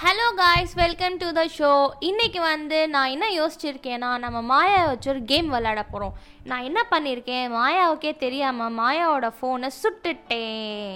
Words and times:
Hello 0.00 0.26
guys 0.38 0.72
welcome 0.80 1.14
to 1.20 1.28
the 1.36 1.42
show 1.54 1.70
இன்னைக்கு 2.08 2.40
வந்து 2.42 2.78
நான் 2.92 3.12
என்ன 3.14 3.26
யோசிச்சிருக்கேன்னா 3.36 4.10
நம்ம 4.24 4.40
மாயாவை 4.50 4.84
வச்சு 4.90 5.08
ஒரு 5.12 5.22
கேம் 5.30 5.48
விளையாட 5.54 5.80
போகிறோம் 5.92 6.12
நான் 6.50 6.66
என்ன 6.68 6.80
பண்ணியிருக்கேன் 6.92 7.46
மாயாவுக்கே 7.54 8.12
தெரியாமல் 8.20 8.76
மாயாவோட 8.80 9.28
ஃபோனை 9.38 9.70
சுட்டுட்டேன். 9.78 10.92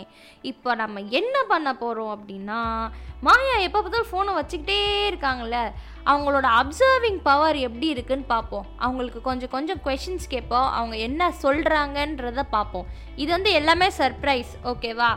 இப்போ 0.50 0.76
நம்ம 0.82 1.02
என்ன 1.20 1.34
பண்ண 1.50 1.72
போகிறோம் 1.80 2.12
அப்படின்னா 2.16 2.60
மாயா 3.28 3.56
எப்போ 3.66 3.80
பார்த்தாலும் 3.80 4.10
ஃபோனை 4.12 4.36
வச்சுக்கிட்டே 4.38 4.78
இருக்காங்கல்ல. 5.08 5.58
அவங்களோட 6.12 6.46
அப்சர்விங் 6.60 7.20
பவர் 7.28 7.58
எப்படி 7.68 7.88
இருக்குன்னு 7.94 8.30
பார்ப்போம். 8.34 8.68
அவங்களுக்கு 8.86 9.22
கொஞ்சம் 9.28 9.52
கொஞ்சம் 9.56 9.82
கொஷின்ஸ் 9.88 10.32
கேட்போம். 10.36 10.70
அவங்க 10.78 10.96
என்ன 11.08 11.32
சொல்கிறாங்கன்றத 11.42 12.46
பார்ப்போம். 12.56 12.88
இது 13.24 13.30
வந்து 13.36 13.52
எல்லாமே 13.62 13.90
சர்ப்ரைஸ் 14.00 14.54
ஓகேவா 14.72 15.12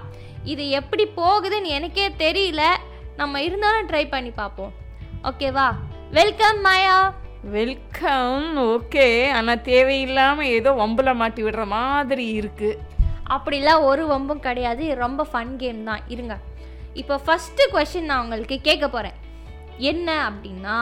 இது 0.54 0.66
எப்படி 0.82 1.08
போகுதுன்னு 1.22 1.78
எனக்கே 1.80 2.10
தெரியல. 2.26 2.64
நம்ம 3.20 3.42
இருந்தாலும் 3.48 3.88
ட்ரை 3.90 4.02
பண்ணி 4.14 4.32
பார்ப்போம். 4.40 4.72
ஓகேவா 5.30 5.68
வெல்கம் 6.18 6.60
மாயா 6.66 6.98
வெல்கம் 7.54 8.48
ஓகே 8.72 9.06
ஆனால் 9.38 9.62
தேவையில்லாமல் 9.70 10.52
ஏதோ 10.58 10.72
வம்புல 10.82 11.10
மாட்டி 11.22 11.42
விடுற 11.44 11.64
மாதிரி 11.76 12.26
இருக்கு. 12.40 12.70
அப்படிலாம் 13.36 13.86
ஒரு 13.90 14.04
வம்பும் 14.12 14.44
கிடையாது. 14.48 14.84
ரொம்ப 15.04 15.22
ஃபன் 15.32 15.54
கேம் 15.62 15.82
தான். 15.90 16.04
இருங்க. 16.14 16.36
இப்போ 17.02 17.16
ஃபஸ்ட்டு 17.26 17.70
கொஷின் 17.76 18.10
நான் 18.10 18.24
உங்களுக்கு 18.24 18.58
கேட்க 18.68 18.86
போகிறேன் 18.88 19.18
என்ன 19.92 20.10
அப்படின்னா 20.30 20.80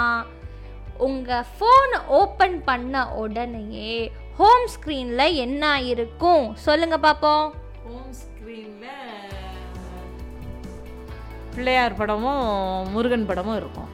உங்கள் 1.08 1.48
ஃபோன் 1.56 1.94
ஓப்பன் 2.22 2.58
பண்ண 2.70 3.06
உடனேயே 3.24 3.96
ஹோம் 4.40 4.68
ஸ்க்ரீனில் 4.76 5.38
என்ன 5.46 5.64
இருக்கும்? 5.92 6.46
சொல்லுங்க 6.68 6.98
பார்ப்போம். 7.08 7.46
ஹோம் 7.86 8.14
ஸ்க்ரீனில் 8.22 9.13
பிள்ளையார் 11.56 11.96
படமும் 11.96 12.46
முருகன் 12.92 13.26
படமும் 13.26 13.58
இருக்கும். 13.58 13.90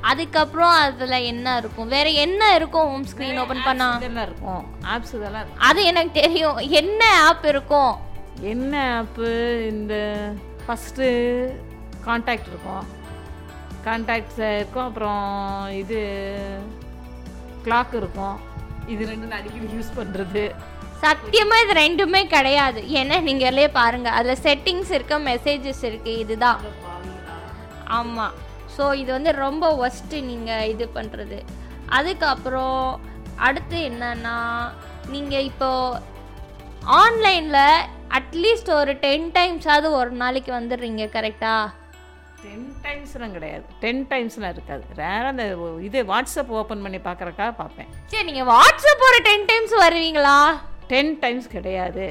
அதுக்கப்புறம் 0.00 0.70
அதில் 0.70 1.26
என்ன 1.32 1.56
இருக்கும்? 1.56 1.88
வேற 1.88 2.08
என்ன 2.08 2.54
இருக்கும் 2.54 2.88
ஹோம் 2.88 3.06
ஸ்க்ரீன் 3.06 3.40
ஓப்பன் 3.40 3.64
பண்ணா? 3.64 3.96
இதெல்லாம் 3.96 4.26
இருக்கும். 4.26 4.64
ஆப்ஸ் 4.94 5.14
இதெல்லாம் 5.14 5.58
அது 5.58 5.84
எனக்கு 5.84 6.20
தெரியும். 6.20 6.56
என்ன 6.56 7.02
ஆப் 7.26 7.44
இருக்கும்? 7.44 7.92
என்ன 8.40 8.96
ஆப்பு 8.96 9.28
இந்த 9.70 9.94
ஃபஸ்ட்டு 10.66 11.06
காண்டாக்ட் 12.04 12.46
இருக்கும். 12.46 12.84
காண்டாக்ட்ஸ் 13.84 14.40
இருக்கும். 14.56 14.84
அப்புறம் 14.84 15.22
இது 15.72 16.00
கிளாக் 17.64 17.94
இருக்கும். 17.94 18.36
இது 18.86 19.06
ரெண்டு 19.06 19.26
நான் 19.26 19.40
அடிக்கடி 19.40 19.68
யூஸ் 19.72 19.96
பண்ணுறது 19.98 20.44
சத்தியமா 21.04 21.56
இது 21.64 21.74
ரெண்டுமே 21.84 22.22
கிடையாது. 22.36 22.80
ஏன்னா 23.00 23.16
நீங்களே 23.28 23.66
பாருங்க. 23.80 24.08
அதுல 24.18 24.34
செட்டிங்ஸ் 24.46 24.92
இருக்கு 24.96 25.18
மெசேஜஸ் 25.30 25.82
இருக்கு 25.90 26.12
இதுதான். 26.24 26.60
ஆமா. 27.98 28.26
ஸோ 28.76 28.84
இது 29.02 29.10
வந்து 29.16 29.32
ரொம்ப 29.44 29.64
ஒஸ்ட்டு 29.86 30.22
நீங்க 30.30 30.50
இது 30.74 30.84
பண்றது. 30.98 31.38
அதுக்கப்புறம் 31.98 32.80
அடுத்து 33.46 33.78
என்னன்னா 33.90 34.36
நீங்க 35.14 35.34
இப்போ 35.50 35.70
ஆன்லைன்ல 37.00 37.58
அட்லீஸ்ட் 38.18 38.70
ஒரு 38.78 38.92
டென் 39.04 39.28
டைம்ஸாவது 39.36 39.88
ஒரு 40.00 40.10
நாளைக்கு 40.22 40.50
வந்துடுறீங்க 40.58 41.04
கரெக்டா 41.18 41.54
டென் 42.42 42.66
டைம்ஸ்லாம் 42.84 43.34
கிடையாது. 43.36 43.64
டென் 43.82 44.02
டைம்ஸ்லாம் 44.12 44.52
இருக்காது. 44.56 44.84
ரேராக 45.00 45.32
அந்த 45.32 45.44
இது 45.88 45.98
வாட்ஸ்அப் 46.12 46.52
ஓப்பன் 46.60 46.82
பண்ணி 46.84 47.00
பார்க்குறக்கா 47.08 47.46
பார்ப்பேன். 47.60 47.90
சரி 48.12 48.26
நீங்க 48.30 48.44
வாட்ஸ்அப் 48.54 49.04
ஒரு 49.08 49.18
டென் 49.28 49.48
டைம்ஸ் 49.50 49.74
வருவீங்களா? 49.84 50.36
டென் 50.92 51.12
டைம்ஸ் 51.22 51.48
கிடையாது. 51.56 52.06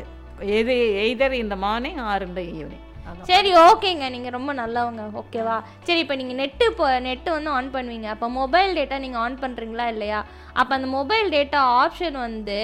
எது 0.60 0.76
எய்தர் 1.04 1.42
இந்த 1.44 1.56
மார்னிங் 1.66 2.02
ஆர் 2.12 2.28
இந்த 2.30 2.44
ஈவினிங் 2.54 2.88
சரி 3.30 3.50
ஓகேங்க. 3.68 4.06
நீங்கள் 4.14 4.34
ரொம்ப 4.36 4.52
நல்லவங்க. 4.60 5.04
ஓகேவா? 5.22 5.56
சரி 5.88 6.00
இப்போ 6.04 6.16
நீங்கள் 6.20 6.40
நெட்டு 6.42 6.64
இப்போ 6.72 6.86
நெட்டு 7.08 7.30
வந்து 7.36 7.50
ஆன் 7.58 7.74
பண்ணுவீங்க. 7.76 8.08
அப்போ 8.14 8.28
மொபைல் 8.38 8.72
டேட்டா 8.78 8.98
நீங்கள் 9.06 9.22
ஆன் 9.24 9.42
பண்ணுறீங்களா 9.44 9.86
இல்லையா? 9.94 10.20
அப்போ 10.60 10.72
அந்த 10.78 10.88
மொபைல் 10.98 11.28
டேட்டா 11.36 11.62
ஆப்ஷன் 11.82 12.18
வந்து 12.28 12.60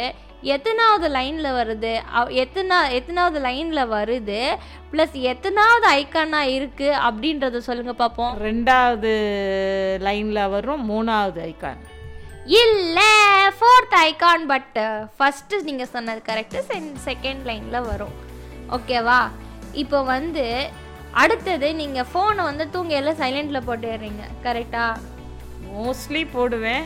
எத்தனாவது 0.55 1.07
லைனில் 1.17 1.55
வருது? 1.59 1.93
எத்தனா 2.43 2.77
எத்தனாவது 2.97 3.39
லைனில் 3.47 3.91
வருது? 3.95 4.39
ப்ளஸ் 4.91 5.15
எத்தனாவது 5.33 5.87
ஐக்கானாக 5.99 6.53
இருக்குது 6.57 6.99
அப்படின்றத 7.07 7.61
சொல்லுங்கள் 7.69 8.01
பார்ப்போம் 8.03 8.35
ரெண்டாவது 8.47 9.13
லைனில் 10.07 10.51
வரும் 10.55 10.83
மூணாவது 10.91 11.41
ஐக்கான் 11.49 11.81
இல்லை 12.55 13.11
ஃபோர்த் 13.57 13.95
ஐகான் 14.07 14.43
பட் 14.51 14.77
ஃபஸ்ட்டு 15.15 15.57
நீங்கள் 15.67 15.89
சொன்னது 15.95 16.21
கரெக்டு 16.27 16.59
செகண்ட் 17.07 17.41
லைனில் 17.49 17.87
வரும். 17.87 18.13
ஓகேவா 18.75 19.19
இப்போ 19.81 19.99
வந்து 20.13 20.45
அடுத்தது 21.21 21.67
நீங்கள் 21.81 22.07
ஃபோனை 22.11 22.43
வந்து 22.49 22.65
தூங்கையில 22.75 23.13
சைலண்டில் 23.21 23.65
போட்டுடுறீங்க 23.67 24.23
கரெக்டா 24.45 24.85
மோஸ்ட்லி 25.71 26.21
போடுவேன். 26.35 26.85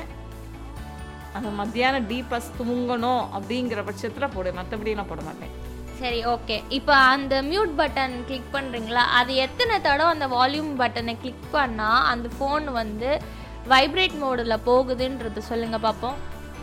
அந்த 1.37 1.49
மத்தியானம் 1.59 2.07
டீப்பஸ் 2.11 2.49
தூங்கணும் 2.59 3.23
அப்படிங்கிற 3.37 3.83
பட்சத்தில் 3.89 4.33
போடுவேன். 4.35 4.57
மற்றபடி 4.59 4.95
நான் 4.99 5.11
போட 5.11 5.23
மாட்டேன். 5.27 5.53
சரி 5.99 6.19
ஓகே 6.33 6.57
இப்போ 6.77 6.93
அந்த 7.13 7.35
மியூட் 7.51 7.73
பட்டன் 7.81 8.15
கிளிக் 8.29 8.53
பண்ணுறீங்களா 8.55 9.03
அது 9.19 9.31
எத்தனை 9.45 9.75
தடவை 9.87 10.09
அந்த 10.15 10.27
வால்யூம் 10.35 10.73
பட்டனை 10.81 11.15
கிளிக் 11.23 11.45
பண்ணால் 11.57 12.07
அந்த 12.13 12.29
ஃபோன் 12.37 12.65
வந்து 12.79 13.11
வைப்ரேட் 13.69 14.15
மோடில் 14.21 14.63
போகுதுன்றது 14.67 15.41
சொல்லுங்கள் 15.49 15.83
பார்ப்போம் 15.85 16.17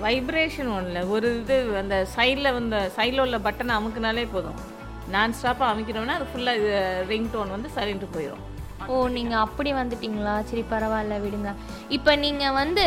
வைப்ரேஷன் 0.05 0.71
ஒன்றில் 0.77 1.09
ஒரு 1.15 1.29
இது 1.39 1.57
அந்த 1.81 1.97
சைடில் 2.15 2.55
வந்து 2.57 2.79
சைடில் 2.97 3.23
உள்ள 3.25 3.39
பட்டனை 3.47 3.73
அமுக்குனாலே 3.79 4.25
போதும். 4.35 4.59
நான் 5.15 5.35
ஸ்டாப்பாக 5.39 5.73
அமைக்கிறோம்னா 5.73 6.17
அது 6.19 6.27
ஃபுல்லாக 6.31 6.59
இது 6.61 6.73
ரிங் 7.11 7.31
டோன் 7.35 7.55
வந்து 7.57 7.69
சைலண்ட்டு 7.77 8.09
போயிடும் 8.15 8.45
ஓ 8.93 8.97
நீங்கள் 9.17 9.43
அப்படி 9.45 9.71
வந்துட்டீங்களா? 9.79 10.35
சரி 10.49 10.63
பரவாயில்ல 10.73 11.15
விடுங்க. 11.25 11.51
இப்போ 11.97 12.13
நீங்கள் 12.25 12.57
வந்து 12.61 12.85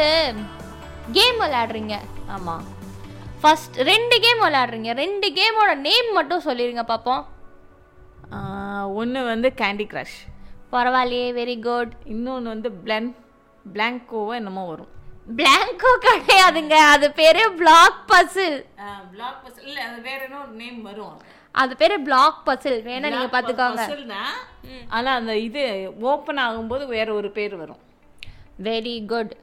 கேம் 1.18 1.40
விளையாடுறீங்க. 1.44 1.96
ஆமாம் 2.36 2.64
ஃபர்ஸ்ட் 3.42 3.78
ரெண்டு 3.92 4.16
கேம் 4.26 4.44
விளையாடுறீங்க. 4.46 4.92
ரெண்டு 5.04 5.28
கேமோட 5.38 5.72
நேம் 5.88 6.10
மட்டும் 6.20 6.46
சொல்லிடுங்க 6.48 6.86
பார்ப்போம் 6.94 7.24
ஒன்று 9.00 9.20
வந்து 9.32 9.48
கேண்டி 9.62 9.86
கிரஷ் 9.92 10.18
பரவாயில்லையே 10.74 11.30
வெரி 11.40 11.56
குட் 11.68 11.94
இன்னொன்று 12.14 12.54
வந்து 12.54 12.70
பிளன் 12.84 13.10
பிளாங்கோவோ 13.76 14.34
என்னமோ 14.40 14.64
வரும். 14.72 14.92
பிளாங்கோ 15.40 15.92
கிடையாதுங்க. 16.06 16.76
அது 16.94 17.08
பேரு 17.20 17.42
பிளாக் 17.60 18.00
பசில் 18.12 18.58
பிளாக் 19.12 19.38
பஸ் 19.44 19.60
இல்லை 19.68 19.82
அது 19.90 20.00
வேற 20.08 20.20
என்ன 20.28 20.40
ஒரு 20.46 20.54
நேம் 20.62 20.82
வரும் 20.90 21.14
அது. 21.62 21.74
பேரு 21.82 21.96
பிளாக் 22.08 22.42
பசில் 22.48 22.80
வேணா 22.90 23.12
நீங்க 23.14 23.30
பாத்துக்கோங்க 23.36 23.86
ஆனால் 24.96 25.18
அந்த 25.20 25.34
இது 25.48 25.64
ஓப்பன் 26.12 26.42
ஆகும்போது 26.48 26.84
வேற 26.96 27.08
ஒரு 27.20 27.32
பேர் 27.38 27.56
வரும். 27.62 27.82
வெரி 28.68 28.96
குட் 29.12 29.34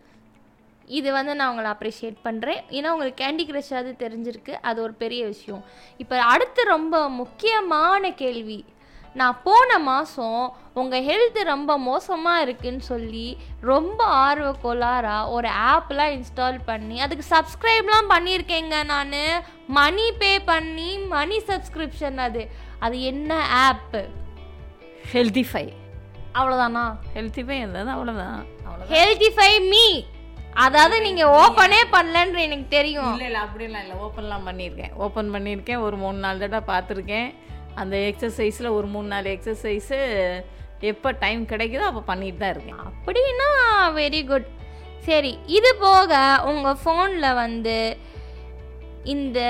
இது 0.98 1.08
வந்து 1.16 1.32
நான் 1.38 1.50
உங்களை 1.52 1.70
அப்ரிஷியேட் 1.74 2.18
பண்ணுறேன் 2.26 2.60
ஏன்னா 2.76 2.92
உங்களுக்கு 2.94 3.22
கேண்டி 3.22 3.44
கிரஷ் 3.48 3.72
அது 3.80 3.90
தெரிஞ்சிருக்கு. 4.04 4.52
அது 4.68 4.78
ஒரு 4.84 4.94
பெரிய 5.02 5.22
விஷயம். 5.32 5.62
இப்போ 6.02 6.16
அடுத்து 6.32 6.60
ரொம்ப 6.74 6.94
முக்கியமான 7.22 8.10
கேள்வி. 8.22 8.60
நான் 9.14 9.40
போன 9.44 9.78
மாதம் 9.78 10.54
உங்கள் 10.74 11.04
ஹெல்த் 11.04 11.42
ரொம்ப 11.42 11.78
மோசமாக 11.78 12.40
இருக்குன்னு 12.40 12.80
சொல்லி 12.80 13.38
ரொம்ப 13.60 14.04
ஆர்வ 14.04 14.52
ஒரு 15.26 15.48
ஆப்லாம் 15.48 16.12
இன்ஸ்டால் 16.16 16.58
பண்ணி 16.64 17.00
அதுக்கு 17.00 17.26
சப்ஸ்கிரைப்லாம் 17.36 18.12
பண்ணியிருக்கேங்க 18.14 18.84
நான். 18.84 19.44
மணி 19.66 20.12
பே 20.12 20.40
பண்ணி 20.40 20.98
மணி 20.98 21.38
சப்ஸ்கிரிப்ஷன் 21.38 22.16
அது. 22.16 22.50
அது 22.78 23.00
என்ன 23.00 23.46
ஆப்பு 23.46 24.08
ஹெல்திஃபை 25.12 25.72
அவ்வளோதானா 26.34 26.94
ஹெல்திஃபை 27.14 27.50
இருந்தது 27.50 27.90
அவ்வளோதான் 27.90 28.46
அவ்வளோ 28.68 28.86
ஹெல்திஃபை 28.90 29.68
மீ 29.68 30.04
அதாவது 30.52 31.00
நீங்க 31.00 31.24
ஓபனே 31.24 31.80
பண்ணலன்னு 31.92 32.38
எனக்கு 32.38 32.66
தெரியும். 32.68 33.12
இல்லை 33.12 33.26
இல்லை 33.26 33.40
அப்படிலாம் 33.40 33.82
இல்லை. 33.82 33.96
ஓப்பன்லாம் 34.04 34.46
பண்ணியிருக்கேன். 34.48 34.92
ஓப்பன் 34.94 35.34
பண்ணியிருக்கேன். 35.34 35.80
ஒரு 35.80 35.96
மூணு 35.96 36.18
நாலு 36.18 36.38
தடவை 36.38 36.76
பார்த்துருக்கேன். 36.76 37.34
அந்த 37.82 37.96
எக்ஸசைஸில் 38.10 38.74
ஒரு 38.76 38.86
மூணு 38.94 39.08
நாலு 39.14 39.28
எக்ஸசைஸு 39.36 39.98
எப்போ 40.90 41.08
டைம் 41.24 41.40
கிடைக்குதோ 41.52 41.86
அப்போ 41.90 42.02
பண்ணிட்டு 42.10 42.40
தான் 42.42 42.54
இருக்கேன். 42.54 42.82
அப்படின்னா 42.90 43.48
வெரி 44.00 44.20
குட் 44.30 44.48
சரி 45.08 45.32
இது 45.58 45.70
போக 45.84 46.12
உங்க 46.50 46.68
ஃபோன்ல 46.82 47.26
வந்து 47.42 47.76
இந்த 49.14 49.40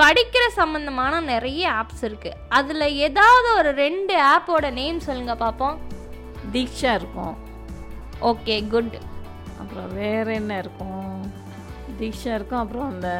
படிக்கிற 0.00 0.44
சம்பந்தமான 0.58 1.14
நிறைய 1.32 1.62
ஆப்ஸ் 1.80 2.04
இருக்கு. 2.08 2.30
அதுல 2.58 2.84
ஏதாவது 3.06 3.48
ஒரு 3.58 3.70
ரெண்டு 3.84 4.14
ஆப்போட 4.32 4.66
நேம் 4.80 5.00
சொல்லுங்க 5.06 5.34
பார்ப்போம் 5.44 5.78
தீக்ஷா 6.54 6.92
இருக்கும். 7.00 7.34
ஓகே 8.30 8.56
குட் 8.74 8.96
அப்புறம் 9.60 9.90
வேற 10.02 10.26
என்ன 10.40 10.52
இருக்கும்? 10.64 11.18
தீக்ஷா 12.00 12.32
இருக்கும். 12.38 12.62
அப்புறம் 12.64 12.88
அந்த 12.92 13.10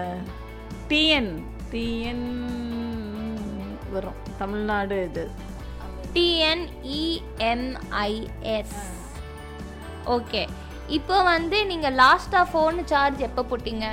டிஎன் 0.91 1.33
டிஎன் 1.73 2.27
வரும். 3.97 4.19
தமிழ்நாடு 4.39 4.97
இது. 5.09 5.25
டிஎன்இஎன்ஐஎஸ் 6.15 6.79
ஓகே 10.17 10.43
இப்போ 10.99 11.17
வந்து 11.23 11.59
நீங்க 11.71 11.89
லாஸ்டா 11.91 12.41
ஃபோன் 12.53 12.79
சார்ஜ் 12.93 13.21
எப்போ 13.29 13.43
போட்டீங்க? 13.51 13.87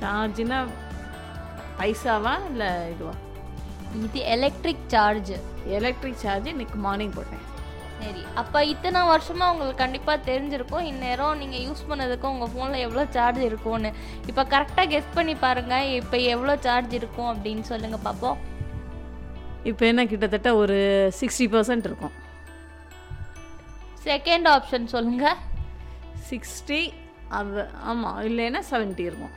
சார்ஜ்னா 0.00 0.58
பைசாவா 1.78 2.34
இல்லை 2.50 2.70
இதுவா? 2.92 3.14
இது 4.04 4.20
எலக்ட்ரிக் 4.34 4.84
சார்ஜ் 4.94 5.32
எலக்ட்ரிக் 5.78 6.22
சார்ஜ் 6.24 6.46
இன்னைக்கு 6.54 6.78
மார்னிங் 6.86 7.14
போட்டேன். 7.16 7.44
சரி 8.02 8.22
அப்போ 8.40 8.58
இத்தனை 8.72 9.00
வருஷமா 9.10 9.46
உங்களுக்கு 9.52 9.82
கண்டிப்பாக 9.82 10.24
தெரிஞ்சிருக்கும். 10.28 10.86
இந்நேரம் 10.90 11.40
நீங்கள் 11.40 11.64
யூஸ் 11.66 11.82
பண்ணதுக்கும் 11.90 12.32
உங்கள் 12.34 12.52
ஃபோனில் 12.52 12.84
எவ்வளோ 12.86 13.04
சார்ஜ் 13.16 13.40
இருக்கும்னு. 13.48 13.90
இப்போ 14.30 14.42
கரெக்டாக 14.54 14.86
கெஸ் 14.92 15.16
பண்ணி 15.16 15.34
பாருங்கள் 15.44 15.90
இப்போ 16.00 16.18
எவ்வளோ 16.34 16.54
சார்ஜ் 16.66 16.94
இருக்கும் 17.00 17.30
அப்படின்னு 17.32 17.64
சொல்லுங்கள் 17.72 18.04
பார்ப்போம் 18.06 18.38
இப்போ 19.70 19.84
என்ன 19.90 20.02
கிட்டத்தட்ட 20.12 20.50
ஒரு 20.62 20.78
சிக்ஸ்டி 21.20 21.46
பர்சன்ட் 21.54 21.86
இருக்கும். 21.88 22.14
செகண்ட் 24.08 24.48
ஆப்ஷன் 24.54 24.86
சொல்லுங்கள் 24.94 25.38
சிக்ஸ்டி 26.30 26.80
அது 27.38 27.62
ஆமாம் 27.90 28.20
இல்லைன்னா 28.28 28.60
செவன்ட்டி 28.70 29.04
இருக்கும். 29.08 29.34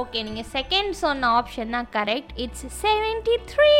ஓகே 0.00 0.18
நீங்கள் 0.26 0.50
செகண்ட் 0.56 0.92
சொன்ன 1.04 1.30
ஆப்ஷன் 1.38 1.74
தான் 1.76 1.88
கரெக்ட் 1.96 2.34
இட்ஸ் 2.44 2.66
செவன்டி 2.82 3.36
த்ரீ 3.52 3.72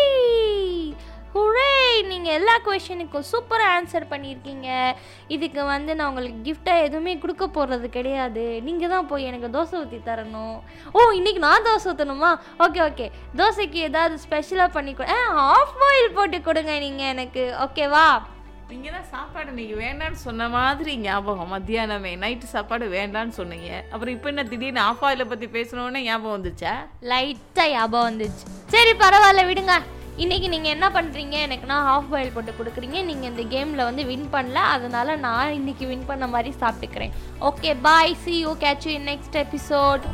நீங்கள் 2.12 2.36
எல்லா 2.38 2.54
கொஷனுக்கும் 2.66 3.26
சூப்பராக 3.30 3.74
ஆன்சர் 3.76 4.10
பண்ணியிருக்கீங்க. 4.12 4.68
இதுக்கு 5.36 5.62
வந்து 5.72 5.94
நான் 5.98 6.10
உங்களுக்கு 6.10 6.40
கிஃப்டாக 6.48 6.86
எதுவுமே 6.86 7.14
கொடுக்க 7.24 7.46
போகிறது 7.56 7.88
கிடையாது. 7.98 8.46
நீங்கள் 8.66 8.92
தான் 8.94 9.08
போய் 9.12 9.28
எனக்கு 9.30 9.54
தோசை 9.58 9.76
ஊற்றி 9.82 10.00
தரணும். 10.10 10.58
ஓ 10.96 11.06
இன்னைக்கு 11.20 11.42
நான் 11.46 11.68
தோசை 11.68 11.88
ஊற்றணுமா 11.92 12.32
ஓகே 12.66 12.82
ஓகே 12.88 13.06
தோசைக்கு 13.40 13.80
ஏதாவது 13.90 14.16
ஸ்பெஷலாக 14.26 14.76
பண்ணி 14.76 14.94
கொடு. 14.98 15.14
ஆ 15.16 15.46
ஆஃப் 15.54 15.78
பாயில் 15.84 16.14
போட்டு 16.18 16.40
கொடுங்க 16.50 16.74
நீங்கள் 16.86 17.12
எனக்கு. 17.14 17.44
ஓகேவா 17.66 18.08
நீங்கள் 18.72 18.94
தான் 18.96 19.08
சாப்பாடு 19.14 19.50
நீங்கள் 19.60 19.80
வேண்டான்னு 19.84 20.18
சொன்ன 20.26 20.48
மாதிரி 20.56 20.92
ஞாபகம். 21.06 21.52
மத்தியானமே 21.54 22.12
நைட்டு 22.24 22.48
சாப்பாடு 22.52 22.84
வேண்டான்னு 22.98 23.34
சொன்னீங்க. 23.38 23.70
அப்புறம் 23.92 24.14
இப்போ 24.16 24.28
என்ன 24.32 24.42
திடீர்னு 24.50 24.82
ஆஃப் 24.88 25.02
ஆயிலை 25.06 25.26
பற்றி 25.32 25.46
பேசணுன்னே 25.56 26.02
ஞாபகம் 26.08 26.36
வந்துச்சா? 26.36 26.74
லைட்டாக 27.12 27.72
ஞாபகம் 27.76 28.08
வந்துச்சு. 28.10 28.44
சரி 28.74 28.92
பரவாயில்ல 29.02 29.44
விடுங்க. 29.50 29.76
இன்றைக்கி 30.22 30.48
நீங்கள் 30.52 30.72
என்ன 30.74 30.86
பண்ணுறீங்க 30.94 31.36
எனக்கு 31.44 31.66
நான் 31.70 31.86
ஹாஃப் 31.90 32.10
பாயில் 32.12 32.32
போட்டு 32.34 32.52
கொடுக்குறீங்க. 32.56 32.98
நீங்கள் 33.10 33.30
இந்த 33.30 33.42
கேமில் 33.52 33.86
வந்து 33.86 34.02
வின் 34.10 34.26
பண்ணல. 34.32 34.58
அதனால 34.74 35.14
நான் 35.24 35.54
இன்னைக்கு 35.58 35.84
வின் 35.90 36.08
பண்ண 36.10 36.26
மாதிரி 36.34 36.50
சாப்பிட்டுக்கிறேன். 36.62 37.14
Okay 37.48 37.70
bye 37.86 38.16
see 38.24 38.34
you 38.38 38.50
catch 38.64 38.86
you 38.90 38.96
next 39.10 39.38
episode 39.44 40.04